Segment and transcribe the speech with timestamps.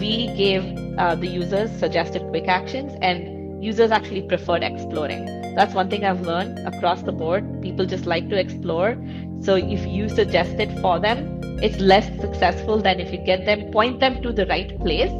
[0.00, 0.64] we gave
[0.98, 5.26] uh, the users suggested quick actions, and users actually preferred exploring.
[5.54, 7.60] That's one thing I've learned across the board.
[7.60, 8.96] People just like to explore.
[9.40, 13.70] So if you suggest it for them, it's less successful than if you get them,
[13.70, 15.10] point them to the right place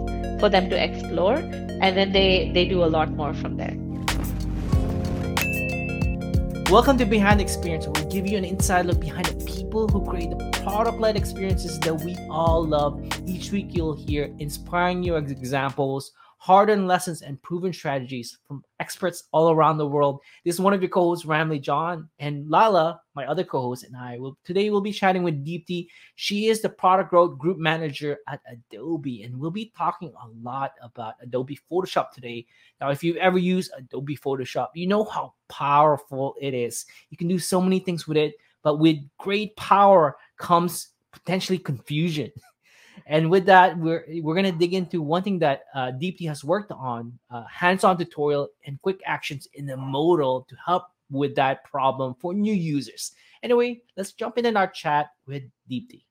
[0.40, 3.76] for them to explore, and then they, they do a lot more from there.
[6.70, 9.88] Welcome to Behind the Experience, where we give you an inside look behind the people
[9.88, 13.04] who create the product led experiences that we all love.
[13.26, 19.24] Each week, you'll hear inspiring new examples hard earned lessons and proven strategies from experts
[19.30, 20.20] all around the world.
[20.42, 24.18] This is one of your co-hosts, Ramli John, and Lala, my other co-host, and I
[24.18, 25.88] will today we'll be chatting with Deepti.
[26.14, 30.72] She is the product growth group manager at Adobe, and we'll be talking a lot
[30.82, 32.46] about Adobe Photoshop today.
[32.80, 36.86] Now, if you've ever used Adobe Photoshop, you know how powerful it is.
[37.10, 42.32] You can do so many things with it, but with great power comes potentially confusion.
[43.10, 46.70] And with that, we're we're gonna dig into one thing that uh, Deepti has worked
[46.70, 52.14] on: uh, hands-on tutorial and quick actions in the modal to help with that problem
[52.20, 53.10] for new users.
[53.42, 56.04] Anyway, let's jump in in our chat with Deepti.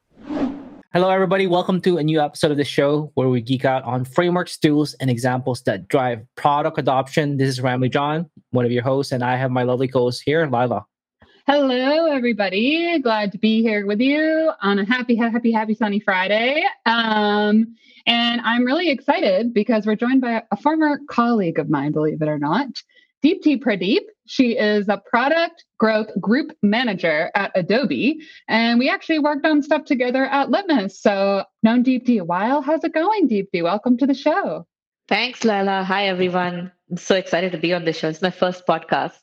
[0.92, 1.48] Hello, everybody.
[1.48, 4.94] Welcome to a new episode of the show where we geek out on frameworks, tools,
[4.96, 7.38] and examples that drive product adoption.
[7.38, 10.46] This is Ramli John, one of your hosts, and I have my lovely co-host here,
[10.48, 10.86] Lila.
[11.52, 13.00] Hello, everybody.
[13.00, 16.64] Glad to be here with you on a happy, happy, happy sunny Friday.
[16.86, 22.22] Um, and I'm really excited because we're joined by a former colleague of mine, believe
[22.22, 22.68] it or not,
[23.24, 24.02] Deep Deepti Pradeep.
[24.28, 28.20] She is a product growth group manager at Adobe.
[28.48, 31.02] And we actually worked on stuff together at Litmus.
[31.02, 32.62] So, known Deepti a while.
[32.62, 33.64] How's it going, Deep Deepti?
[33.64, 34.68] Welcome to the show.
[35.08, 35.84] Thanks, Lala.
[35.84, 36.72] Hi, everyone.
[36.92, 38.10] I'm so excited to be on the show.
[38.10, 39.18] It's my first podcast.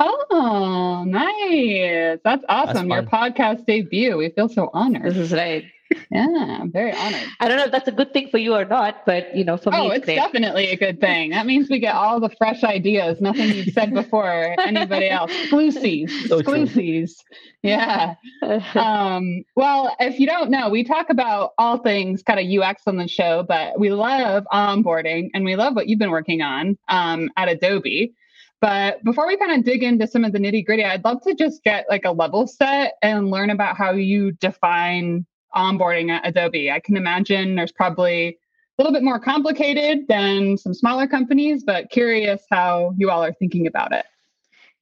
[0.00, 2.18] Oh, nice.
[2.24, 2.88] That's awesome.
[2.88, 4.16] That's Your podcast debut.
[4.16, 5.04] We feel so honored.
[5.04, 5.64] This is right.
[6.10, 7.28] Yeah, I'm very honored.
[7.40, 9.56] I don't know if that's a good thing for you or not, but you know,
[9.56, 11.30] for oh, me, it's, it's definitely a good thing.
[11.30, 15.30] That means we get all the fresh ideas, nothing you've said before anybody else.
[15.42, 17.22] Exclusives, so exclusives.
[17.62, 18.14] Yeah.
[18.74, 22.96] um, well, if you don't know, we talk about all things kind of UX on
[22.96, 27.30] the show, but we love onboarding and we love what you've been working on um,
[27.36, 28.14] at Adobe.
[28.64, 31.34] But before we kind of dig into some of the nitty gritty, I'd love to
[31.34, 36.70] just get like a level set and learn about how you define onboarding at Adobe.
[36.70, 41.90] I can imagine there's probably a little bit more complicated than some smaller companies, but
[41.90, 44.06] curious how you all are thinking about it.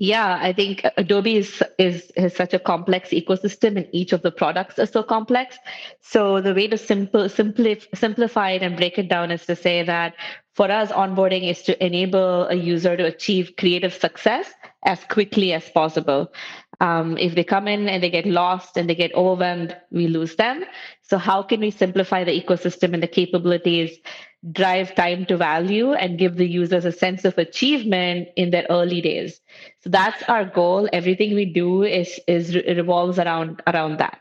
[0.02, 4.80] Yeah, I think Adobe is, is such a complex ecosystem, and each of the products
[4.80, 5.56] are so complex.
[6.00, 9.84] So the way to simple simplify simplify it and break it down is to say
[9.84, 10.14] that
[10.54, 14.52] for us, onboarding is to enable a user to achieve creative success
[14.84, 16.32] as quickly as possible.
[16.80, 20.34] Um, if they come in and they get lost and they get overwhelmed, we lose
[20.34, 20.64] them.
[21.02, 24.00] So how can we simplify the ecosystem and the capabilities
[24.50, 29.00] drive time to value and give the users a sense of achievement in their early
[29.00, 29.40] days.
[29.80, 30.88] So that's our goal.
[30.92, 34.20] Everything we do is is revolves around around that.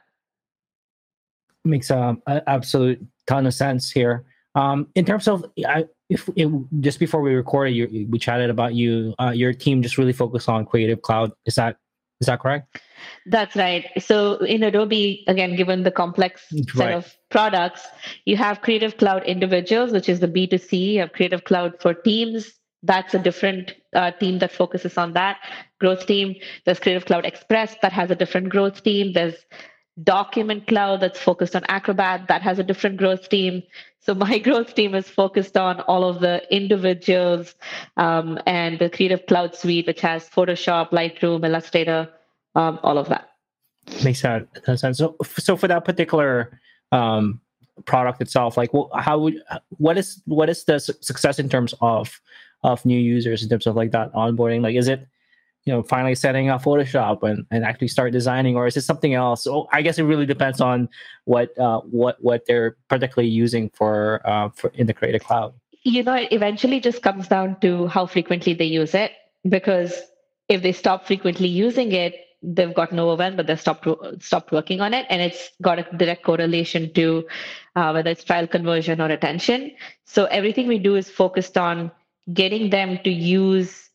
[1.66, 4.26] Makes um, a absolute ton of sense here.
[4.54, 6.50] Um, in terms of I, if it,
[6.82, 10.50] just before we recorded you, we chatted about you uh, your team just really focused
[10.50, 11.32] on creative cloud.
[11.46, 11.78] Is that
[12.22, 12.80] is that correct
[13.26, 13.86] that's right.
[14.00, 16.68] So in Adobe, again, given the complex right.
[16.76, 17.88] set of products,
[18.26, 20.94] you have Creative Cloud individuals, which is the B2C.
[20.94, 22.52] You have Creative Cloud for teams.
[22.84, 25.38] That's a different uh, team that focuses on that
[25.80, 26.36] growth team.
[26.66, 29.14] There's Creative Cloud Express that has a different growth team.
[29.14, 29.36] There's
[30.04, 33.64] Document Cloud that's focused on Acrobat that has a different growth team.
[34.04, 37.54] So my growth team is focused on all of the individuals
[37.98, 42.10] um, and the Creative Cloud suite, which has Photoshop, Lightroom, Illustrator,
[42.56, 43.30] um, all of that.
[44.04, 44.98] Makes sense.
[44.98, 46.60] So, so for that particular
[46.92, 47.42] um,
[47.86, 49.36] product itself, like, how would
[49.78, 52.20] what is what is the success in terms of
[52.64, 54.62] of new users in terms of like that onboarding?
[54.62, 55.08] Like, is it
[55.66, 59.14] you know finally setting up Photoshop and, and actually start designing, or is it something
[59.14, 59.44] else?
[59.44, 60.90] So I guess it really depends on
[61.26, 65.54] what uh, what what they're particularly using for uh, for in the Creative Cloud.
[65.84, 69.12] You know, it eventually just comes down to how frequently they use it
[69.50, 70.02] because
[70.48, 73.88] if they stop frequently using it they've gotten overwhelmed, but they've stopped
[74.20, 77.28] stopped working on it, and it's got a direct correlation to
[77.76, 79.72] uh, whether it's trial conversion or attention
[80.06, 81.92] So everything we do is focused on
[82.34, 83.91] getting them to use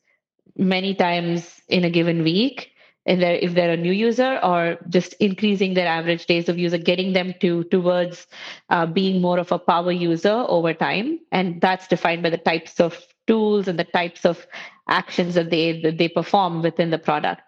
[0.57, 2.71] many times in a given week.
[3.09, 6.77] And they're, if they're a new user, or just increasing their average days of user,
[6.77, 8.27] getting them to towards
[8.69, 12.81] uh, being more of a power user over time, and that's defined by the types
[12.81, 14.45] of tools and the types of
[14.89, 17.43] actions that they that they perform within the product.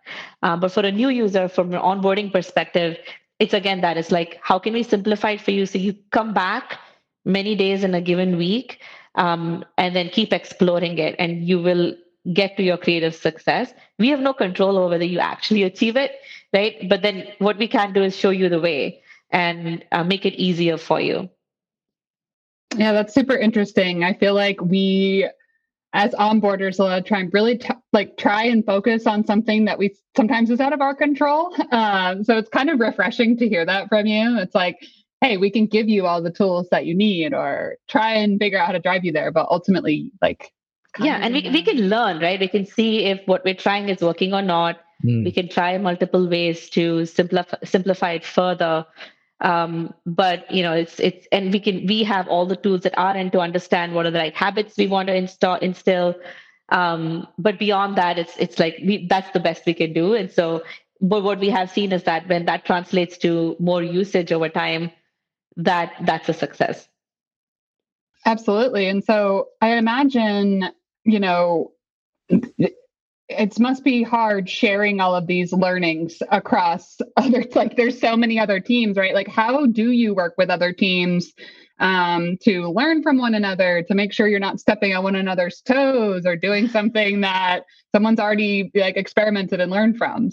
[0.45, 2.97] Uh, but for a new user, from an onboarding perspective,
[3.39, 6.35] it's again that it's like how can we simplify it for you so you come
[6.35, 6.79] back
[7.25, 8.81] many days in a given week
[9.15, 11.95] um, and then keep exploring it and you will
[12.33, 13.73] get to your creative success.
[13.99, 16.13] We have no control over whether you actually achieve it
[16.53, 16.89] right?
[16.89, 20.35] But then what we can do is show you the way and uh, make it
[20.35, 21.29] easier for you.
[22.77, 24.05] Yeah that's super interesting.
[24.05, 25.29] I feel like we
[25.95, 29.79] as onboarders a lot of time really t- like try and focus on something that
[29.79, 31.55] we sometimes is out of our control.
[31.73, 34.39] Um, so it's kind of refreshing to hear that from you.
[34.39, 34.87] It's like
[35.23, 38.59] hey we can give you all the tools that you need or try and figure
[38.59, 40.53] out how to drive you there but ultimately like
[40.99, 42.41] yeah and we, we can learn right?
[42.41, 44.81] We can see if what we're trying is working or not.
[45.05, 45.25] Mm.
[45.25, 48.85] we can try multiple ways to simplify simplify it further.
[49.41, 52.99] Um, but you know it's it's and we can we have all the tools at
[52.99, 56.17] our end to understand what are the right habits we want to install instill.
[56.71, 60.15] Um, but beyond that it's it's like we, that's the best we can do.
[60.15, 60.65] And so
[61.01, 64.91] but what we have seen is that when that translates to more usage over time
[65.57, 66.88] that that's a success
[68.27, 68.89] absolutely.
[68.89, 70.65] And so i imagine
[71.05, 71.73] you know
[73.29, 78.39] it must be hard sharing all of these learnings across other like there's so many
[78.39, 79.15] other teams right?
[79.15, 81.33] Like how do you work with other teams
[81.81, 85.61] um, to learn from one another to make sure you're not stepping on one another's
[85.61, 90.31] toes or doing something that someone's already like experimented and learned from?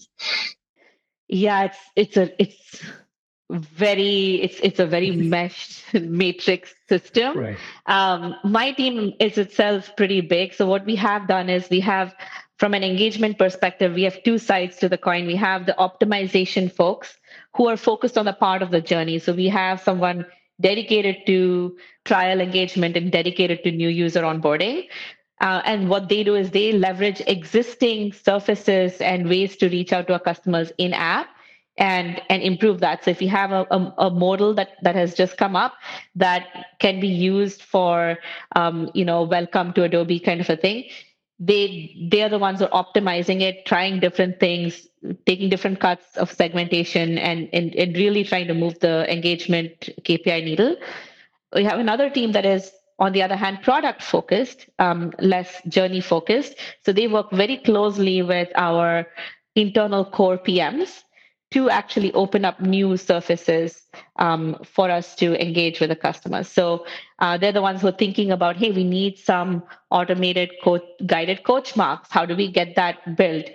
[1.27, 2.83] Yeah it's it's a it's
[3.51, 7.57] very it's it's a very meshed matrix system right.
[7.85, 12.15] um, my team is itself pretty big so what we have done is we have
[12.57, 15.27] from an engagement perspective, we have two sides to the coin.
[15.27, 17.17] We have the optimization folks
[17.55, 19.19] who are focused on the part of the journey.
[19.19, 20.25] So we have someone
[20.61, 24.87] dedicated to trial engagement and dedicated to new user onboarding.
[25.41, 30.07] Uh, and what they do is they leverage existing surfaces and ways to reach out
[30.07, 31.27] to our customers in app
[31.77, 33.03] and and improve that.
[33.03, 35.73] So if you have a, a, a, modal that that has just come up
[36.15, 36.47] that
[36.79, 38.17] can be used for
[38.55, 40.85] um, you know welcome to adobe kind of a thing
[41.39, 44.87] they they are the ones who are optimizing it trying different things
[45.25, 50.43] taking different cuts of segmentation and, and and really trying to move the engagement kpi
[50.43, 50.75] needle.
[51.53, 55.99] We have another team that is on the other hand product focused um, less journey
[55.99, 56.55] focused.
[56.85, 59.05] So they work very closely with our
[59.55, 61.03] internal core pms
[61.51, 63.85] to actually open up new surfaces
[64.17, 66.49] um, for us to engage with the customers.
[66.49, 66.85] So
[67.19, 71.43] uh, they're the ones who are thinking about, hey, we need some automated coach, guided
[71.43, 72.09] coach marks.
[72.11, 73.45] How do we get that built?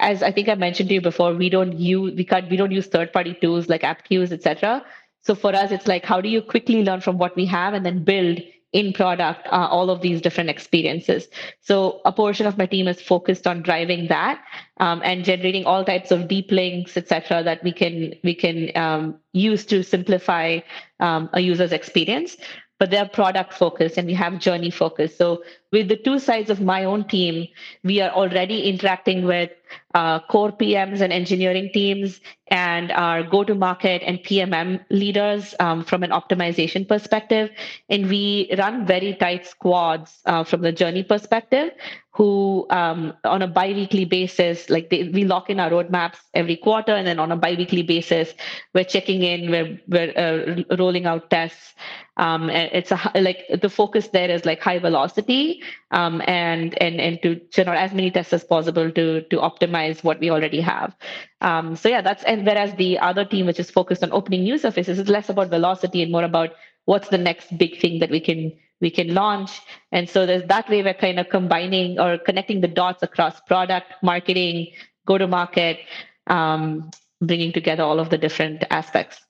[0.00, 2.72] As I think I mentioned to you before, we don't use we can't we don't
[2.72, 4.84] use third party tools like Appcues, etc.
[5.22, 7.86] So for us, it's like how do you quickly learn from what we have and
[7.86, 8.40] then build
[8.74, 11.28] in product uh, all of these different experiences.
[11.60, 14.44] So a portion of my team is focused on driving that
[14.78, 19.14] um, and generating all types of deep links etc that we can we can um,
[19.32, 20.58] use to simplify
[21.00, 22.36] um, a user's experience.
[22.80, 25.44] But they're product focused and we have journey focused so
[25.74, 27.46] with the two sides of my own team
[27.82, 29.50] we are already interacting with
[29.94, 35.84] uh, core PMs and engineering teams and our go to market and PMM leaders um,
[35.84, 37.50] from an optimization perspective.
[37.88, 41.70] And we run very tight squads uh, from the journey perspective
[42.10, 46.92] who um, on a bi-weekly basis like they, we lock in our roadmaps every quarter
[46.92, 48.32] and then on a bi-weekly basis
[48.72, 51.74] we're checking in we're, we're uh, rolling out tests
[52.16, 55.60] um, it's a like the focus there is like high velocity
[55.90, 60.20] um, and and and to out as many tests as possible to to optimize what
[60.20, 60.96] we already have.
[61.40, 64.58] Um, so yeah, that's and whereas the other team, which is focused on opening new
[64.58, 66.50] surfaces, is less about velocity and more about
[66.84, 69.60] what's the next big thing that we can we can launch.
[69.92, 73.92] And so there's that way we're kind of combining or connecting the dots across product,
[74.02, 74.72] marketing,
[75.06, 75.78] go to market,
[76.26, 76.90] um,
[77.20, 79.20] bringing together all of the different aspects.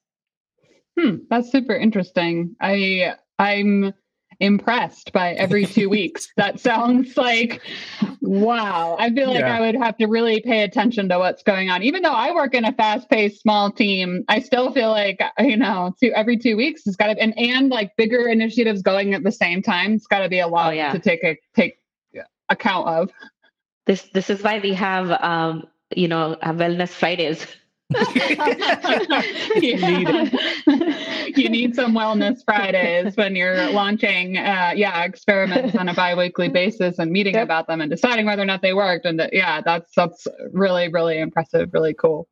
[0.99, 2.57] Hmm, that's super interesting.
[2.61, 3.95] I I'm
[4.41, 6.33] impressed by every two weeks.
[6.37, 7.62] That sounds like
[8.21, 8.97] wow.
[8.99, 9.57] I feel like yeah.
[9.57, 11.83] I would have to really pay attention to what's going on.
[11.83, 15.95] Even though I work in a fast-paced small team, I still feel like you know,
[16.00, 19.33] two every two weeks it's got to and and like bigger initiatives going at the
[19.33, 19.95] same time.
[19.95, 20.93] It's got to be a lot oh, yeah.
[20.93, 21.79] to take a take
[22.49, 23.11] account of.
[23.87, 27.47] This this is why we have um you know wellness Fridays
[29.57, 30.09] you, need,
[31.37, 36.99] you need some wellness Fridays when you're launching, uh, yeah, experiments on a biweekly basis
[36.99, 37.45] and meeting yep.
[37.45, 39.05] about them and deciding whether or not they worked.
[39.07, 42.29] And yeah, that's that's really really impressive, really cool.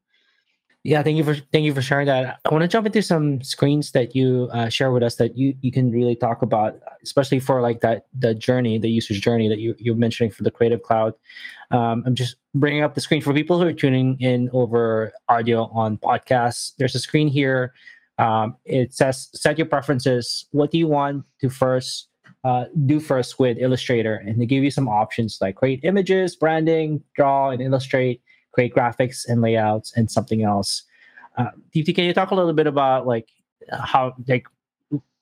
[0.84, 2.40] Yeah, thank you for thank you for sharing that.
[2.44, 5.54] I want to jump into some screens that you uh, share with us that you
[5.60, 9.60] you can really talk about, especially for like that the journey, the user's journey that
[9.60, 11.14] you you're mentioning for the Creative Cloud.
[11.70, 15.70] Um, I'm just bringing up the screen for people who are tuning in over audio
[15.72, 16.72] on podcasts.
[16.78, 17.74] There's a screen here
[18.22, 20.46] Um, it says set your preferences.
[20.52, 22.08] What do you want to first
[22.44, 24.14] uh, do first with Illustrator?
[24.14, 29.26] And they give you some options like create images, branding, draw and illustrate, create graphics
[29.26, 30.84] and layouts, and something else.
[31.36, 33.28] Uh, Deepti, can you talk a little bit about like
[33.70, 34.46] how like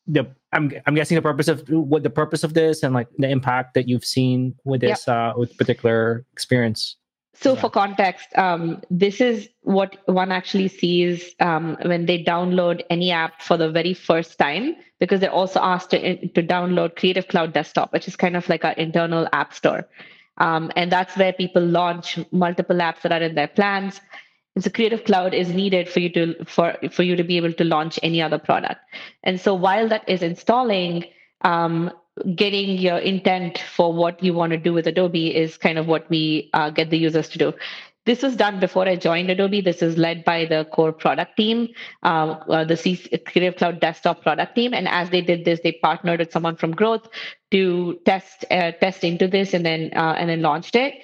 [0.07, 3.31] the I'm I'm guessing the purpose of what the purpose of this and like the
[3.31, 5.17] impact that you've seen with this yep.
[5.17, 6.97] uh, with particular experience.
[7.33, 13.13] So, for context, um, this is what one actually sees um, when they download any
[13.13, 17.55] app for the very first time, because they're also asked to, to download Creative Cloud
[17.55, 19.89] Desktop, which is kind of like our internal app store.
[20.37, 24.01] Um, and that's where people launch multiple apps that are in their plans.
[24.55, 27.53] And so Creative Cloud is needed for you to for for you to be able
[27.53, 28.81] to launch any other product.
[29.23, 31.05] And so while that is installing,
[31.43, 31.93] um,
[32.35, 36.09] getting your intent for what you want to do with Adobe is kind of what
[36.11, 37.53] we uh, get the users to do.
[38.07, 39.61] This was done before I joined Adobe.
[39.61, 41.69] This is led by the core product team,
[42.03, 44.73] uh, uh, the C- Creative Cloud desktop product team.
[44.73, 47.09] And as they did this, they partnered with someone from Growth
[47.51, 50.95] to test uh, test into this and then uh, and then launched it.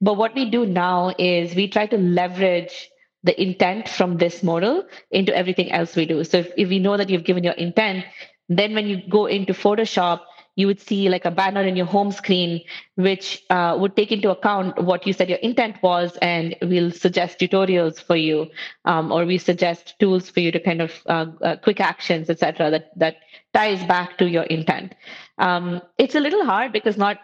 [0.00, 2.90] But what we do now is we try to leverage
[3.22, 6.24] the intent from this modal into everything else we do.
[6.24, 8.04] So if, if we know that you've given your intent,
[8.48, 10.20] then when you go into Photoshop,
[10.56, 12.62] you would see like a banner in your home screen,
[12.96, 17.38] which uh, would take into account what you said your intent was, and we'll suggest
[17.38, 18.48] tutorials for you,
[18.86, 22.70] um, or we suggest tools for you to kind of uh, uh, quick actions, etc.
[22.70, 23.16] That that
[23.54, 24.94] ties back to your intent.
[25.38, 27.18] Um, it's a little hard because not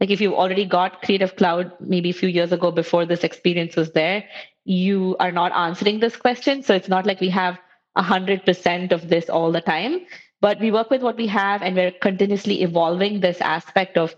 [0.00, 3.76] like if you've already got Creative Cloud maybe a few years ago before this experience
[3.76, 4.24] was there,
[4.64, 6.62] you are not answering this question.
[6.62, 7.58] So it's not like we have
[7.96, 10.06] 100% of this all the time.
[10.40, 14.14] But we work with what we have and we're continuously evolving this aspect of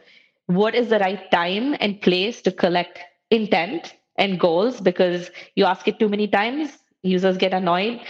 [0.46, 2.98] what is the right time and place to collect
[3.30, 8.00] intent and goals because you ask it too many times users get annoyed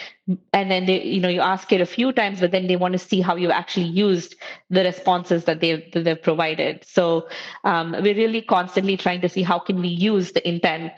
[0.52, 2.92] and then they you know you ask it a few times but then they want
[2.92, 4.34] to see how you actually used
[4.68, 6.84] the responses that they've that they've provided.
[6.84, 7.28] So
[7.64, 10.92] um, we're really constantly trying to see how can we use the intent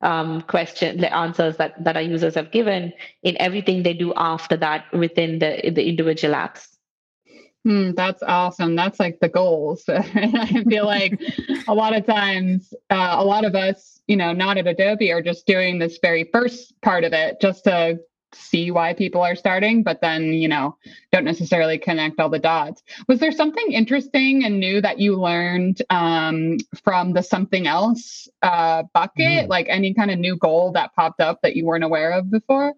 [0.00, 4.56] um, question the answers that that our users have given in everything they do after
[4.56, 6.78] that within the the individual apps
[7.64, 8.76] Hmm, that's awesome.
[8.76, 9.84] That's like the goals.
[9.88, 11.20] I feel like
[11.66, 15.20] a lot of times, uh, a lot of us, you know, not at Adobe, are
[15.20, 17.98] just doing this very first part of it just to
[18.32, 20.76] see why people are starting, but then, you know,
[21.12, 22.82] don't necessarily connect all the dots.
[23.08, 28.84] Was there something interesting and new that you learned um, from the something else uh,
[28.94, 29.46] bucket?
[29.46, 29.48] Mm.
[29.48, 32.74] Like any kind of new goal that popped up that you weren't aware of before?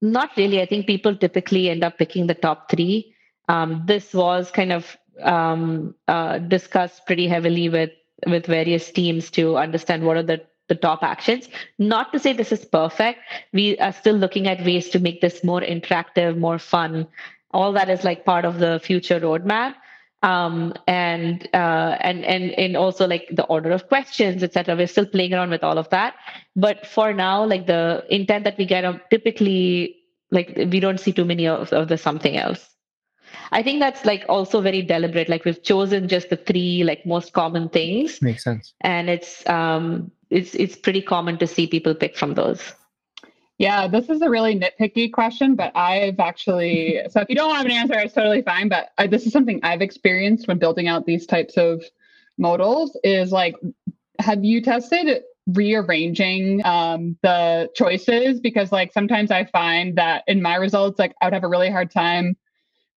[0.00, 0.60] Not really.
[0.60, 3.14] I think people typically end up picking the top three.
[3.48, 7.90] Um, this was kind of um, uh, discussed pretty heavily with
[8.26, 11.48] with various teams to understand what are the the top actions.
[11.78, 13.20] Not to say this is perfect.
[13.52, 17.06] We are still looking at ways to make this more interactive, more fun.
[17.50, 19.74] All that is like part of the future roadmap.
[20.22, 24.76] Um, and uh, and and and also like the order of questions, etc.
[24.76, 26.14] We're still playing around with all of that,
[26.54, 29.96] but for now, like the intent that we get, um, typically
[30.30, 32.68] like we don't see too many of, of the something else.
[33.52, 35.28] I think that's like also very deliberate.
[35.28, 38.20] Like we've chosen just the three like most common things.
[38.22, 38.74] Makes sense.
[38.80, 42.72] And it's um it's it's pretty common to see people pick from those.
[43.58, 47.66] Yeah, this is a really nitpicky question, but I've actually so if you don't have
[47.66, 48.68] an answer, it's totally fine.
[48.68, 51.82] But I, this is something I've experienced when building out these types of
[52.38, 52.96] modals.
[53.04, 53.54] Is like,
[54.18, 58.40] have you tested rearranging um, the choices?
[58.40, 61.70] Because like sometimes I find that in my results, like I would have a really
[61.70, 62.36] hard time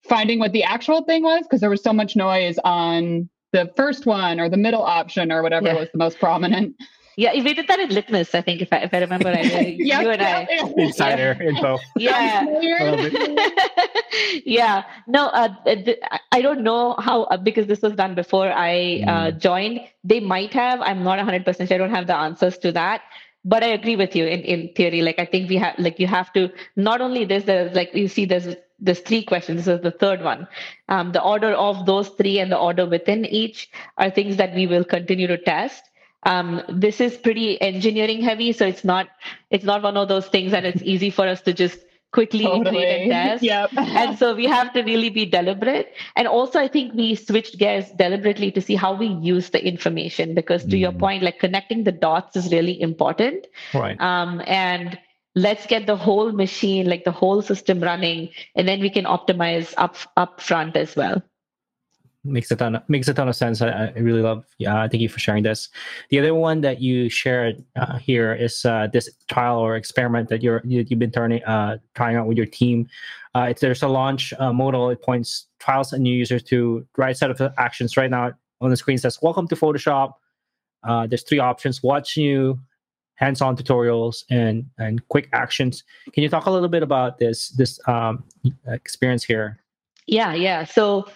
[0.08, 4.06] finding what the actual thing was because there was so much noise on the first
[4.06, 5.76] one or the middle option or whatever yeah.
[5.76, 6.76] was the most prominent.
[7.18, 9.46] Yeah, we did that in Litmus, I think, if I, if I remember right.
[9.80, 10.74] yeah, you and yeah, I.
[10.78, 11.80] Insider info.
[11.96, 12.46] Yeah.
[14.46, 14.84] yeah.
[15.08, 15.50] No, uh,
[16.32, 19.40] I don't know how, uh, because this was done before I uh, mm.
[19.40, 19.82] joined.
[20.04, 20.82] They might have.
[20.82, 21.76] I'm not 100% sure.
[21.76, 23.02] I don't have the answers to that.
[23.48, 25.02] But I agree with you in, in theory.
[25.02, 28.08] Like, I think we have, like, you have to, not only this, there's like, you
[28.08, 29.66] see, there's there's three questions.
[29.66, 30.48] This is the third one.
[30.90, 34.68] Um, the order of those three and the order within each are things that we
[34.68, 35.82] will continue to test
[36.26, 39.08] um, this is pretty engineering heavy so it's not
[39.50, 41.80] it's not one of those things that it's easy for us to just
[42.12, 42.78] quickly totally.
[42.78, 43.70] create and test yep.
[43.78, 47.92] and so we have to really be deliberate and also i think we switched gears
[47.98, 50.80] deliberately to see how we use the information because to mm.
[50.80, 54.98] your point like connecting the dots is really important right um, and
[55.36, 59.74] let's get the whole machine like the whole system running and then we can optimize
[59.78, 61.22] up up front as well
[62.26, 63.62] makes a ton of, makes a ton of sense.
[63.62, 64.46] I, I really love.
[64.58, 65.70] Yeah, thank you for sharing this.
[66.10, 70.42] The other one that you shared uh, here is uh, this trial or experiment that
[70.42, 72.88] you're you, have been turning uh, trying out with your team.
[73.36, 74.90] Uh, it's there's a launch uh, modal.
[74.90, 77.96] It points trials and new users to right set of actions.
[77.96, 80.14] Right now on the screen says "Welcome to Photoshop."
[80.84, 82.60] Uh, there's three options: watch new,
[83.16, 85.84] hands-on tutorials, and and quick actions.
[86.14, 88.24] Can you talk a little bit about this this um,
[88.68, 89.60] experience here?
[90.08, 90.66] Yeah, yeah.
[90.66, 91.08] So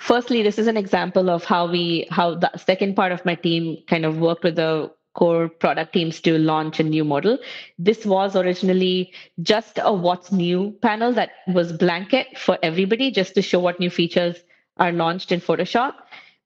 [0.00, 3.76] firstly this is an example of how we how the second part of my team
[3.86, 7.36] kind of worked with the core product teams to launch a new modal.
[7.78, 13.42] This was originally just a what's new panel that was blanket for everybody just to
[13.42, 14.36] show what new features
[14.78, 15.94] are launched in photoshop.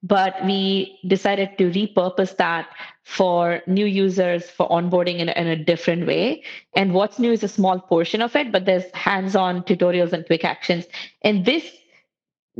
[0.01, 2.67] But we decided to repurpose that
[3.03, 6.43] for new users for onboarding in, in, a different way.
[6.75, 10.43] And what's new is a small portion of it but there's hands-on tutorials and quick
[10.43, 10.85] actions.
[11.23, 11.71] And this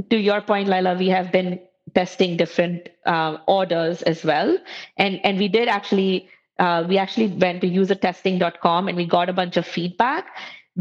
[0.10, 1.60] to your point, Lila, we have been
[1.94, 4.58] testing different uh, orders as well,
[4.98, 9.34] and and we did actually uh, we actually went to usertesting.com and we got a
[9.34, 10.28] bunch of feedback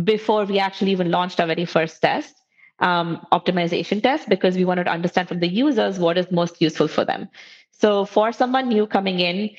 [0.04, 2.34] before we actually even launched our very first test
[2.80, 6.88] um, optimization test because we wanted to understand from the users what is most useful
[6.88, 7.28] for them.
[7.70, 9.50] So for someone new coming in,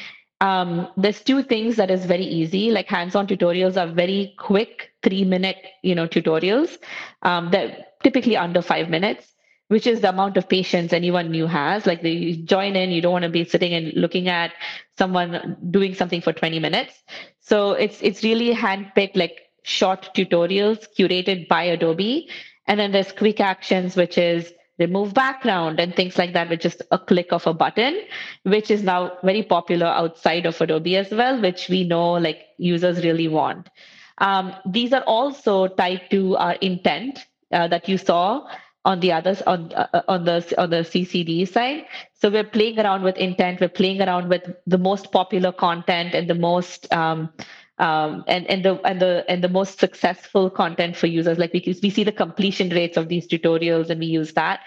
[0.42, 2.72] um, there's two things that is very easy.
[2.72, 6.78] Like hands-on tutorials are very quick, three-minute, you know, tutorials
[7.24, 9.35] um, that typically under five minutes
[9.68, 11.86] which is the amount of patience anyone new has.
[11.86, 14.54] Like they join in, you don't want to be sitting and looking at
[14.98, 17.04] someone doing something for 20 minutes.
[17.40, 22.30] So it's it's really handpicked like short tutorials curated by Adobe.
[22.68, 26.82] And then there's quick actions, which is remove background and things like that with just
[26.92, 28.00] a click of a button,
[28.44, 33.04] which is now very popular outside of Adobe as well, which we know like users
[33.04, 33.70] really want.
[34.18, 38.48] Um, these are also tied to our intent uh, that you saw
[38.86, 41.86] on the others on uh, on the on the CCD side.
[42.14, 43.60] So we're playing around with intent.
[43.60, 47.34] We're playing around with the most popular content and the most um,
[47.78, 51.38] um, and and the and the and the most successful content for users.
[51.38, 54.62] Like we we see the completion rates of these tutorials, and we use that.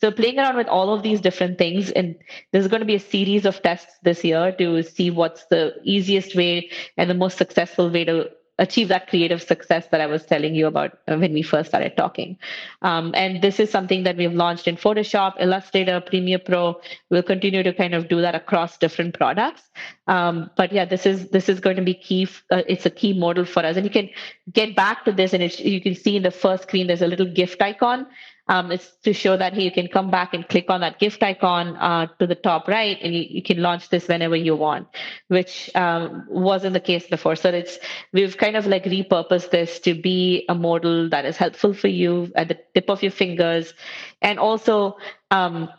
[0.00, 2.16] So playing around with all of these different things, and
[2.52, 6.34] there's going to be a series of tests this year to see what's the easiest
[6.34, 10.54] way and the most successful way to achieve that creative success that I was telling
[10.54, 12.38] you about uh, when we first started talking.
[12.82, 16.80] Um, and this is something that we've launched in Photoshop, Illustrator, Premiere Pro.
[17.10, 19.62] We'll continue to kind of do that across different products.
[20.06, 22.28] Um, but yeah, this is this is going to be key.
[22.50, 24.08] Uh, it's a key modal for us, and you can
[24.52, 27.26] get back to this, and you can see in the first screen there's a little
[27.26, 28.06] gift icon
[28.46, 31.22] um, it's to show that hey, you can come back and click on that gift
[31.22, 34.88] icon uh, to the top right, and you, you, can launch this whenever you want,
[35.28, 37.36] which um, wasn't the case before.
[37.36, 37.78] So it's
[38.12, 42.30] we've kind of like repurposed this to be a modal that is helpful for you
[42.34, 43.72] at the tip of your fingers,
[44.20, 44.98] and also.
[45.30, 45.70] Um,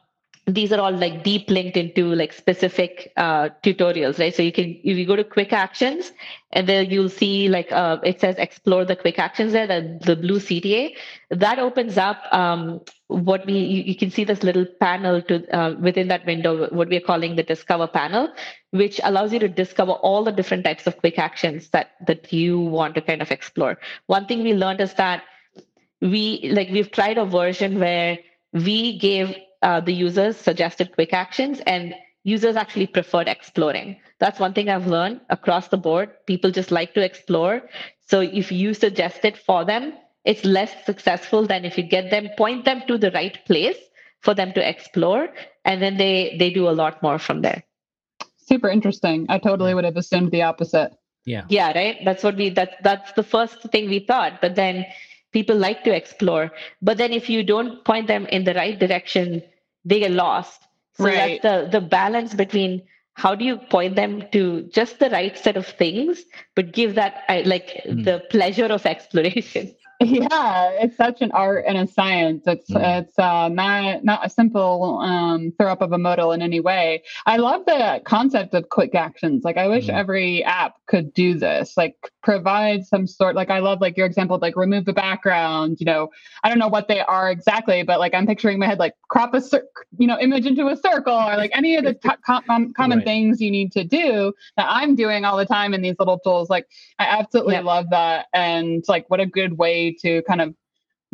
[0.48, 4.34] these are all like deep linked into like specific uh, tutorials, right?
[4.34, 6.12] So you can if you go to quick actions,
[6.52, 10.16] and then you'll see like uh, it says explore the quick actions there, the, the
[10.16, 10.96] blue CTA.
[11.32, 15.76] That opens up um, what we you, you, can see this little panel to uh,
[15.80, 18.32] within that window, what we're calling the discover panel,
[18.70, 22.60] which allows you to discover all the different types of quick actions that that you
[22.60, 23.80] want to kind of explore.
[24.06, 25.24] One thing we learned is that
[26.02, 28.20] we like we've tried a version where
[28.54, 33.98] we gave uh, the users suggested quick actions and users actually preferred exploring.
[34.20, 36.12] That's one thing I've learned across the board.
[36.26, 37.62] People just like to explore.
[38.08, 39.94] So if you suggest it for them,
[40.26, 43.78] it's less successful than if you get them, point them to the right place
[44.22, 45.30] for them to explore,
[45.65, 47.63] and then they they do a lot more from there.
[48.38, 49.28] Super interesting.
[49.30, 50.94] I totally would have assumed the opposite.
[51.26, 51.46] Yeah.
[51.50, 51.98] Yeah, right.
[52.04, 54.41] That's what we that that's the first thing we thought.
[54.41, 54.86] But then
[55.36, 56.52] people like to explore.
[56.82, 59.43] But then if you don't point them in the right direction,
[59.84, 60.62] they get lost.
[60.98, 61.41] So right.
[61.41, 62.84] that's the the balance between
[63.24, 64.43] how do you point them to
[64.78, 66.24] just the right set of things,
[66.56, 68.04] but give that like mm.
[68.04, 69.76] the pleasure of exploration.
[70.02, 72.44] Yeah, it's such an art and a science.
[72.48, 73.00] It's mm.
[73.00, 77.04] it's uh, not not a simple um, throw up of a modal in any way.
[77.26, 79.46] I love the concept of quick actions.
[79.46, 79.94] Like I wish mm.
[79.94, 81.78] every app could do this.
[81.78, 83.36] Like provide some sort.
[83.36, 85.78] Like I love like your example, like remove the background.
[85.80, 86.10] You know,
[86.44, 89.34] I don't know what they are exactly, but like I'm picturing my head like crop
[89.34, 92.74] a cir- you know image into a circle or like any of the t- com-
[92.74, 93.06] common right.
[93.06, 96.50] things you need to do that I'm doing all the time in these little tools.
[96.50, 96.68] Like
[97.00, 100.56] I absolutely love that, and like what a good way to kind of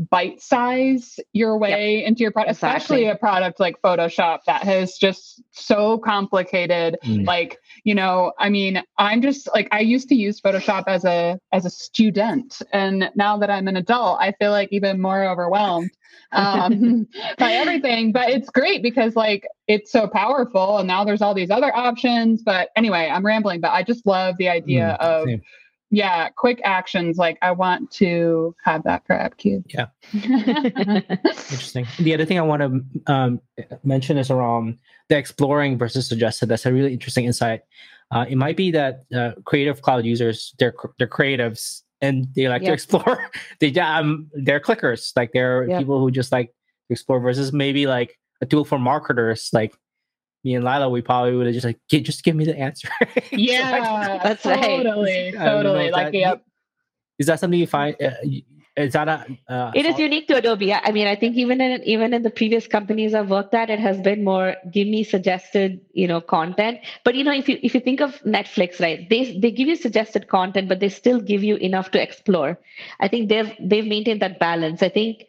[0.09, 2.07] bite size your way yep.
[2.07, 2.77] into your product, exactly.
[2.77, 6.97] especially a product like Photoshop that has just so complicated.
[7.03, 7.25] Mm.
[7.25, 11.37] Like, you know, I mean, I'm just like I used to use Photoshop as a
[11.51, 15.91] as a student, and now that I'm an adult, I feel like even more overwhelmed
[16.31, 17.07] um,
[17.37, 18.11] by everything.
[18.11, 22.41] But it's great because like it's so powerful, and now there's all these other options.
[22.43, 25.27] But anyway, I'm rambling, but I just love the idea mm, of.
[25.27, 25.41] Same
[25.91, 29.87] yeah quick actions like i want to have that for Appcues yeah.
[31.51, 31.85] Interesting.
[31.99, 33.41] The other thing i want to um,
[33.83, 34.77] mention is around
[35.11, 36.47] the exploring versus suggested.
[36.47, 37.61] That's a really interesting insight.
[38.11, 42.63] Uh, it might be that uh, creative cloud users they're they're creatives and they like
[42.63, 43.29] to explore.
[43.59, 45.11] They um they're clickers.
[45.15, 46.47] Like they're people who just like
[46.87, 49.75] to explore versus maybe like a tool for marketers like
[50.43, 52.89] me and Lila, we probably would have just like, just give me the answer.
[53.31, 55.33] yeah, so that's totally, right.
[55.35, 55.91] totally.
[55.91, 56.45] Like, that, yep.
[57.19, 57.95] Is that something you find?
[58.01, 58.11] Uh,
[58.77, 59.25] is that a?
[59.53, 60.73] Uh, it is unique to Adobe.
[60.73, 63.79] I mean, I think even in even in the previous companies I've worked at, it
[63.79, 66.79] has been more give me suggested, you know, content.
[67.03, 69.75] But you know, if you if you think of Netflix, right, they they give you
[69.75, 72.57] suggested content, but they still give you enough to explore.
[72.99, 74.81] I think they've they've maintained that balance.
[74.81, 75.25] I think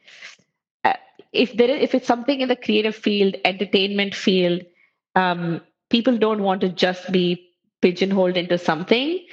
[0.85, 0.95] uh,
[1.33, 4.63] if there is, if it's something in the creative field, entertainment field
[5.15, 9.27] um, people don't want to just be pigeonholed into something.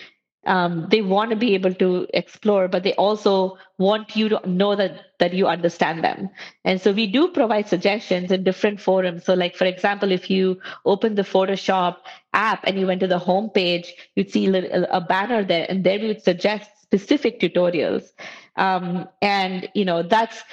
[0.45, 4.75] Um, they want to be able to explore, but they also want you to know
[4.75, 6.29] that that you understand them.
[6.63, 9.25] And so we do provide suggestions in different forums.
[9.25, 11.97] So, like for example, if you open the Photoshop
[12.33, 15.99] app and you went to the home page, you'd see a banner there, and there
[15.99, 18.13] we would suggest specific tutorials
[18.59, 20.43] um, and you know that's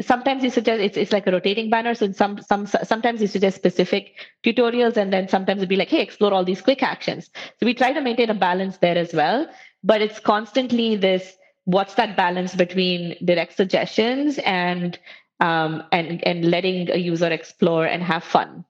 [0.00, 1.94] sometimes you suggest it's, it's like a rotating banner.
[1.94, 4.12] So some some sometimes you suggest specific
[4.44, 7.30] tutorials and then sometimes it'd be like hey explore all these quick actions.
[7.58, 9.48] So we try to maintain a balance there as well.
[9.82, 11.34] But it's constantly this
[11.64, 14.98] what's that balance between direct suggestions and
[15.40, 18.64] um, and and letting a user explore and have fun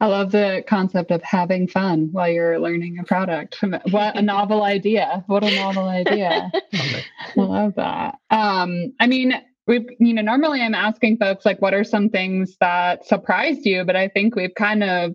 [0.00, 3.58] I love the concept of having fun while you're learning a product.
[3.90, 5.24] What a novel idea.
[5.26, 6.50] What a novel idea.
[6.72, 7.04] I
[7.36, 8.16] love that.
[8.30, 9.34] Um, I mean,
[9.66, 13.84] we've, you know, normally I'm asking folks like, what are some things that surprised you?
[13.84, 15.14] But I think we've kind of,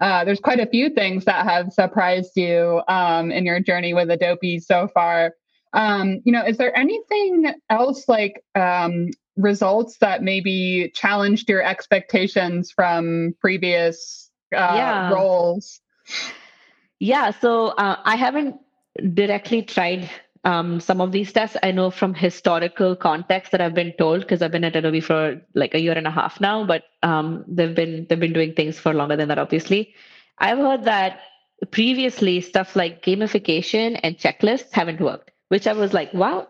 [0.00, 4.10] uh, there's quite a few things that have surprised you um, in your journey with
[4.10, 5.34] Adobe so far.
[5.74, 12.70] Um, you know, is there anything else like um, results that maybe challenged your expectations
[12.70, 14.23] from previous
[14.54, 15.10] uh, yeah.
[15.10, 15.80] roles?
[16.98, 18.56] Yeah, so uh, I haven't
[19.14, 20.08] directly tried
[20.44, 21.56] um, some of these tests.
[21.62, 25.40] I know from historical context that I've been told because I've been at Adobe for
[25.54, 28.78] like a year and a half now, but um, they've been they've been doing things
[28.78, 29.38] for longer than that.
[29.38, 29.94] Obviously,
[30.38, 31.20] I've heard that
[31.70, 36.48] previously stuff like gamification and checklists haven't worked, which I was like, wow,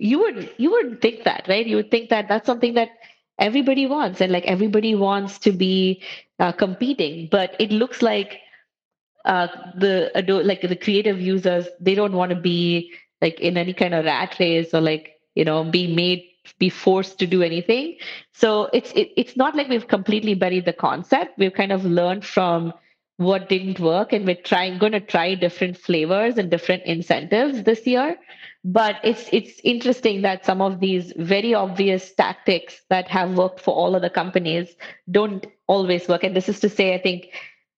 [0.00, 1.66] you would you would think that, right?
[1.66, 2.90] You would think that that's something that
[3.38, 6.02] everybody wants and like everybody wants to be
[6.38, 8.40] uh, competing but it looks like
[9.24, 10.10] uh, the
[10.44, 14.36] like the creative users they don't want to be like in any kind of rat
[14.38, 16.24] race or like you know be made
[16.58, 17.96] be forced to do anything.
[18.32, 21.38] So it's it, it's not like we've completely buried the concept.
[21.38, 22.72] We've kind of learned from
[23.18, 27.86] what didn't work and we're trying going to try different flavors and different incentives this
[27.86, 28.16] year.
[28.64, 33.74] But it's it's interesting that some of these very obvious tactics that have worked for
[33.74, 34.74] all of the companies
[35.10, 36.24] don't always work.
[36.24, 37.28] And this is to say i think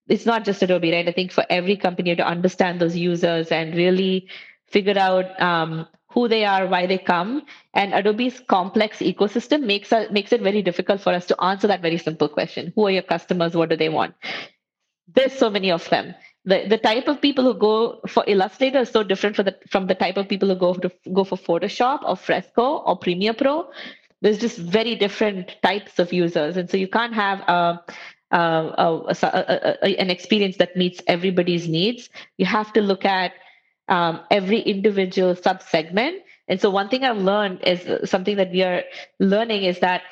[0.09, 1.07] it's not just adobe right?
[1.07, 4.29] I think for every company to understand those users and really
[4.67, 7.43] figure out um, who they are why they come.
[7.75, 11.83] And adobe's complex ecosystem makes, a, makes it very difficult for us to answer that
[11.83, 12.73] very simple question.
[12.75, 13.55] Who are your customers?
[13.55, 14.15] What do they want
[15.15, 16.15] there's so many of them
[16.49, 19.87] the, the type of people who go for Illustrator is so different from the, from
[19.87, 23.71] the type of people who go to go for Photoshop or Fresco or Premiere Pro.
[24.23, 27.85] There's just very different types of users, and so you can't have a,
[28.31, 32.09] a, a, a an experience that meets everybody's needs.
[32.39, 33.33] You have to look at
[33.89, 36.23] um, every individual sub segment.
[36.49, 38.83] And so one thing I've learned is something that we are
[39.21, 40.03] learning is that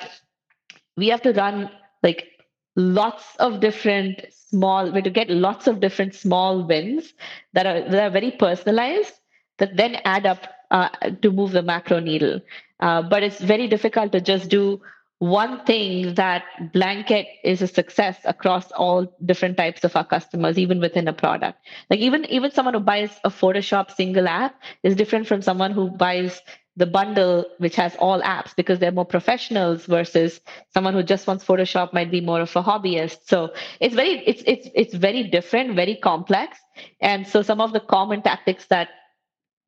[0.95, 1.71] we have to run
[2.03, 2.36] like
[2.77, 7.13] lots of different small way to get lots of different small wins
[7.53, 9.13] that are that are very personalized
[9.57, 10.89] that then add up uh,
[11.21, 12.39] to move the macro needle.
[12.79, 14.79] Uh, but it's very difficult to just do
[15.19, 20.79] one thing that blanket is a success across all different types of our customers even
[20.79, 21.59] within a product.
[21.89, 25.89] Like even even someone who buys a photoshop single app is different from someone who
[25.89, 26.39] buys
[26.77, 30.39] the bundle which has all apps because they're more professionals versus
[30.73, 34.43] someone who just wants photoshop might be more of a hobbyist so it's very it's
[34.45, 36.57] it's it's very different very complex
[37.01, 38.89] and so some of the common tactics that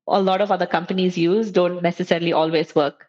[0.08, 3.08] a lot of other companies use don't necessarily always work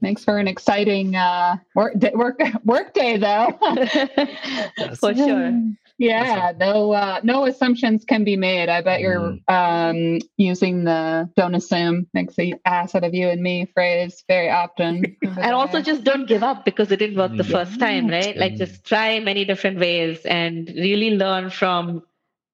[0.00, 3.58] Thanks for an exciting uh, work work work day though.
[5.00, 5.60] for sure.
[5.98, 8.68] Yeah, no uh, no assumptions can be made.
[8.68, 9.40] I bet you're mm.
[9.48, 14.48] um, using the "don't assume" makes the ass out of you and me phrase very
[14.48, 15.16] often.
[15.22, 18.36] and also, just don't give up because it didn't work the first time, right?
[18.36, 22.04] Like, just try many different ways and really learn from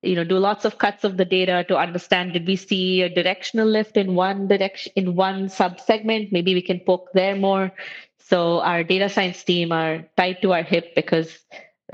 [0.00, 3.08] you know do lots of cuts of the data to understand did we see a
[3.08, 7.72] directional lift in one direction in one sub segment maybe we can poke there more
[8.18, 11.38] so our data science team are tied to our hip because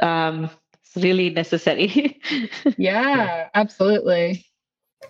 [0.00, 0.56] um, it's
[0.96, 2.20] really necessary.
[2.76, 4.46] Yeah absolutely.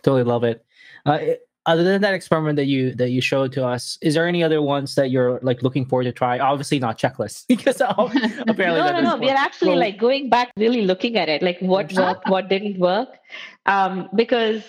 [0.02, 0.64] Totally love it.
[1.06, 1.18] Uh,
[1.66, 4.62] other than that experiment that you that you showed to us is there any other
[4.62, 6.38] ones that you're like looking forward to try?
[6.38, 7.80] Obviously not checklists because
[8.48, 11.92] apparently no no no we're actually like going back really looking at it like what
[11.92, 13.08] worked what didn't work.
[13.66, 14.62] Um, because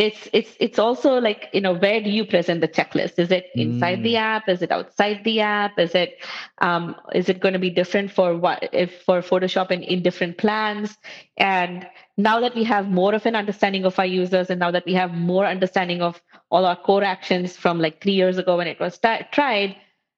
[0.00, 3.18] it's it's it's also like you know where do you present the checklist?
[3.18, 4.04] Is it inside mm.
[4.04, 4.48] the app?
[4.48, 5.78] Is it outside the app?
[5.78, 6.24] Is it
[6.58, 10.38] um, is it going to be different for what if for photoshop in, in different
[10.38, 10.96] plans?
[11.36, 11.86] And
[12.16, 14.94] now that we have more of an understanding of our users and now that we
[14.94, 18.80] have more understanding of all our core actions from like three years ago when it
[18.80, 19.76] was t- tried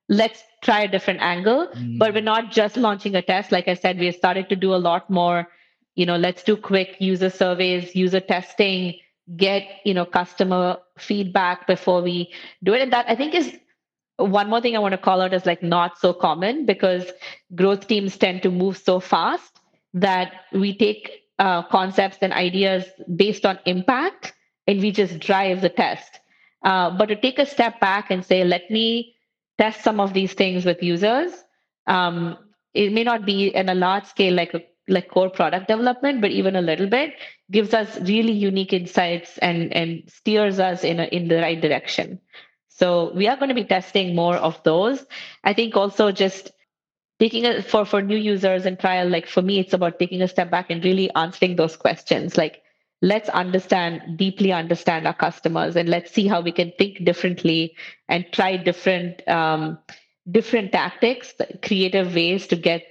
[0.08, 1.66] let's try a different angle.
[1.74, 1.98] Mm.
[1.98, 3.50] but we're not just launching a test.
[3.50, 5.48] Like i said we started to do a lot more
[5.96, 8.94] you know let's do quick user surveys user testing
[9.36, 12.32] get you know customer feedback before we
[12.62, 12.82] do it.
[12.82, 13.56] And that i think is
[14.16, 17.10] one more thing i want to call out is like not so common because
[17.54, 19.60] growth teams tend to move so fast
[19.94, 22.84] that we take uh, concepts and ideas
[23.16, 24.32] based on impact
[24.66, 26.20] and we just drive the test.
[26.64, 29.14] Uh, but to take a step back and say let me
[29.58, 31.32] test some of these things with users
[31.86, 32.38] um,
[32.74, 36.30] it may not be in a large scale like a like core product development, but
[36.30, 37.14] even a little bit
[37.50, 42.20] gives us really unique insights and and steers us in a, in the right direction.
[42.68, 45.04] So we are going to be testing more of those.
[45.44, 46.50] I think also just
[47.20, 49.08] taking it for for new users and trial.
[49.08, 52.36] Like for me, it's about taking a step back and really answering those questions.
[52.36, 52.62] Like
[53.02, 57.76] let's understand deeply understand our customers and let's see how we can think differently
[58.08, 59.78] and try different um,
[60.30, 62.82] different tactics, creative ways to get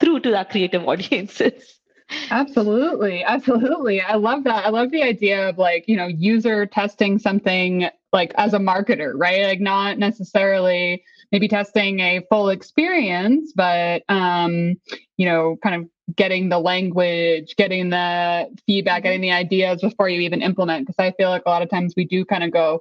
[0.00, 1.80] through to our creative audiences.
[2.30, 3.24] Absolutely.
[3.24, 4.00] Absolutely.
[4.00, 4.64] I love that.
[4.64, 9.12] I love the idea of like, you know, user testing something like as a marketer,
[9.16, 9.42] right?
[9.42, 14.76] Like not necessarily maybe testing a full experience, but um,
[15.16, 20.20] you know, kind of getting the language, getting the feedback, getting the ideas before you
[20.20, 20.86] even implement.
[20.86, 22.80] Because I feel like a lot of times we do kind of go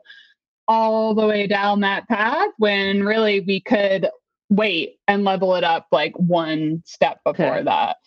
[0.68, 4.08] all the way down that path when really we could
[4.50, 7.64] wait and level it up like one step before okay.
[7.64, 7.98] that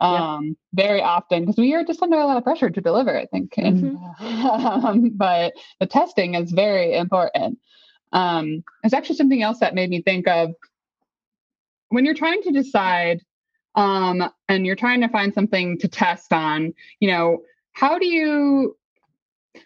[0.00, 3.26] um very often because we are just under a lot of pressure to deliver i
[3.26, 4.24] think mm-hmm.
[4.24, 7.58] um, but the testing is very important
[8.12, 10.50] um it's actually something else that made me think of
[11.88, 13.20] when you're trying to decide
[13.74, 17.38] um and you're trying to find something to test on you know
[17.72, 18.76] how do you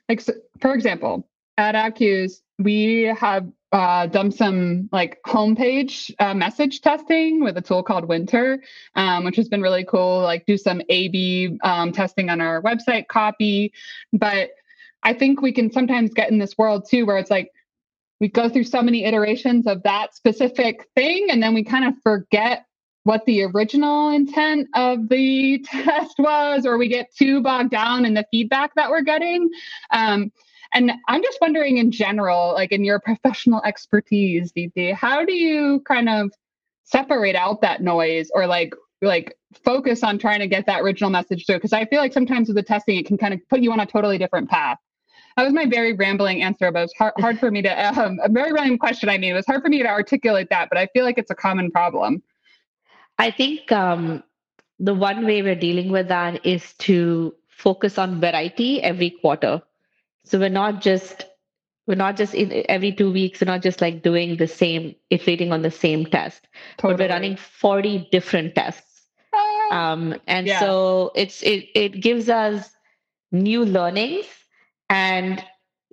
[0.08, 6.82] like so, for example at AppCues, we have uh, done some like homepage uh, message
[6.82, 8.58] testing with a tool called Wynter,
[8.96, 10.20] um, which has been really cool.
[10.22, 13.72] Like do some A/B um, testing on our website copy,
[14.12, 14.50] but
[15.02, 17.50] I think we can sometimes get in this world too, where it's like
[18.20, 21.94] we go through so many iterations of that specific thing, and then we kind of
[22.02, 22.66] forget
[23.04, 28.14] what the original intent of the test was, or we get too bogged down in
[28.14, 29.50] the feedback that we're getting.
[29.90, 30.30] Um,
[30.72, 35.80] and I'm just wondering in general, like in your professional expertise, Deepti, how do you
[35.86, 36.32] kind of
[36.84, 41.46] separate out that noise or like like focus on trying to get that original message
[41.46, 41.56] through?
[41.56, 43.80] Because I feel like sometimes with the testing, it can kind of put you on
[43.80, 44.78] a totally different path.
[45.36, 48.28] That was my very rambling answer, but it's hard, hard for me to um, a
[48.28, 49.08] very random question.
[49.08, 51.30] I mean, it was hard for me to articulate that, but I feel like it's
[51.30, 52.22] a common problem.
[53.18, 54.22] I think um,
[54.78, 59.62] the one way we're dealing with that is to focus on variety every quarter.
[60.24, 61.26] So we're not just
[61.86, 65.52] we're not just in every two weeks we're not just like doing the same iterating
[65.52, 66.46] on the same test
[66.78, 66.94] totally.
[66.96, 69.92] but we're running 40 different tests ah.
[69.92, 70.60] um, and yeah.
[70.60, 72.70] so it's it, it gives us
[73.32, 74.26] new learnings
[74.88, 75.44] and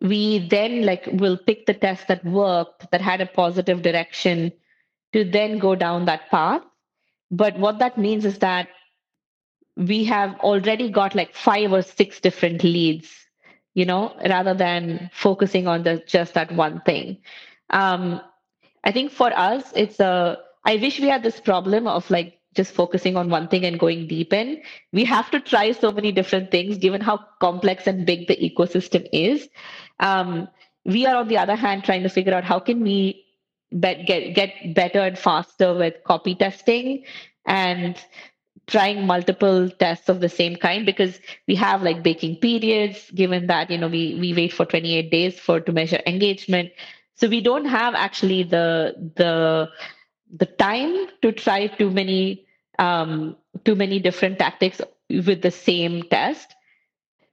[0.02, 4.52] we then like will pick the test that worked that had a positive direction
[5.12, 6.62] to then go down that path
[7.32, 8.70] but what that means is that
[9.76, 13.29] we have already got like five or six different leads
[13.80, 17.18] you know, rather than focusing on the just that one thing.
[17.70, 18.20] Um,
[18.84, 20.38] I think for us, it's a.
[20.66, 24.08] I wish we had this problem of like just focusing on one thing and going
[24.08, 24.62] deep in.
[24.92, 29.08] We have to try so many different things, given how complex and big the ecosystem
[29.14, 29.48] is.
[30.00, 30.50] Um,
[30.86, 33.26] we are, on the other hand, trying to figure out how can we
[33.72, 37.06] bet, get get better and faster with copy testing
[37.46, 37.96] and
[38.70, 43.70] trying multiple tests of the same kind because we have like baking periods given that
[43.72, 46.72] you know we we wait for 28 days for to measure engagement.
[47.16, 49.70] So we don't have actually the the
[50.38, 52.46] the time to try too many
[52.78, 56.56] um, too many different tactics with the same test.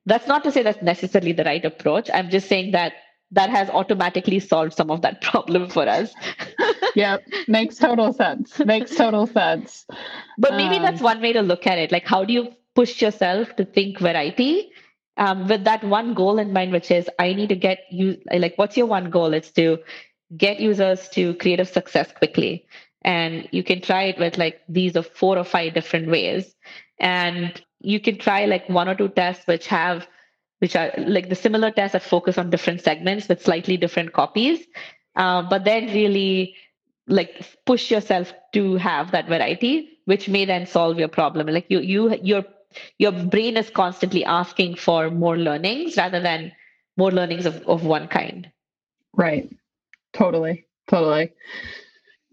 [0.07, 2.09] That's not to say that's necessarily the right approach.
[2.12, 2.94] I'm just saying that
[3.32, 6.14] that has automatically solved some of that problem for us.
[6.94, 8.58] yep, makes total sense.
[8.58, 9.86] Makes total sense.
[10.38, 11.92] But maybe um, that's one way to look at it.
[11.92, 14.70] Like, how do you push yourself to think variety
[15.16, 18.18] um, with that one goal in mind, which is I need to get you.
[18.32, 19.32] Like, what's your one goal?
[19.32, 19.78] It's to
[20.36, 22.66] get users to creative success quickly.
[23.02, 26.54] And you can try it with like these are four or five different ways.
[26.98, 30.06] And you can try like one or two tests which have
[30.60, 34.66] which are like the similar tests that focus on different segments with slightly different copies.
[35.14, 36.54] Uh, but then really
[37.08, 41.46] like push yourself to have that variety, which may then solve your problem.
[41.46, 42.44] Like you, you, your
[42.98, 46.52] your brain is constantly asking for more learnings rather than
[46.96, 48.50] more learnings of, of one kind.
[49.14, 49.48] Right.
[50.12, 50.66] Totally.
[50.88, 51.32] Totally.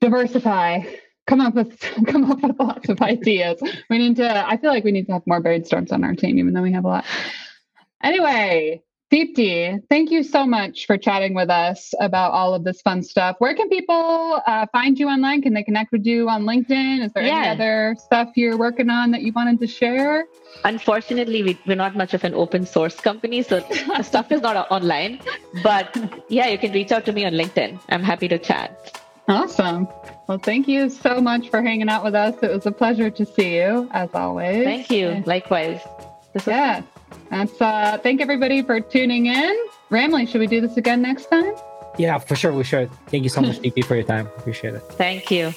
[0.01, 0.83] Diversify.
[1.27, 3.61] Come up with come up with lots of ideas.
[3.89, 6.37] We need to I feel like we need to have more brainstorms on our team,
[6.39, 7.05] even though we have a lot.
[8.03, 13.03] Anyway, Deepti, thank you so much for chatting with us about all of this fun
[13.03, 13.35] stuff.
[13.37, 15.43] Where can people uh, find you online?
[15.43, 17.05] Can they connect with you on LinkedIn?
[17.05, 17.35] Is there yeah.
[17.35, 20.25] any other stuff you're working on that you wanted to share?
[20.65, 23.63] Unfortunately, we, we're not much of an open source company, so
[24.01, 25.21] stuff is not online.
[25.61, 25.95] But
[26.27, 27.79] yeah, you can reach out to me on LinkedIn.
[27.89, 28.99] I'm happy to chat.
[29.27, 29.87] Awesome.
[30.27, 32.35] Well, thank you so much for hanging out with us.
[32.41, 34.63] It was a pleasure to see you, as always.
[34.63, 35.23] Thank you.
[35.25, 35.81] Likewise.
[36.33, 36.81] This yeah.
[37.33, 39.55] Was- that's uh thank everybody for tuning in.
[39.89, 41.53] Ramli, should we do this again next time?
[41.97, 42.91] Yeah, for sure we should.
[43.07, 44.27] Thank you so much, DP, for your time.
[44.37, 44.81] Appreciate it.
[44.93, 45.53] Thank you.